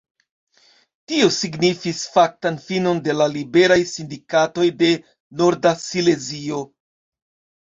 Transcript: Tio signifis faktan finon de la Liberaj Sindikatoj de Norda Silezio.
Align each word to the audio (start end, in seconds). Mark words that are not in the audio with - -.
Tio 1.09 1.27
signifis 1.35 1.99
faktan 2.15 2.57
finon 2.69 3.01
de 3.09 3.15
la 3.19 3.27
Liberaj 3.35 3.77
Sindikatoj 3.91 4.67
de 4.81 4.91
Norda 5.43 5.77
Silezio. 5.85 6.65